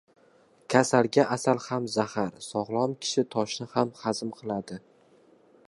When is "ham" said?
1.65-1.85, 3.75-3.93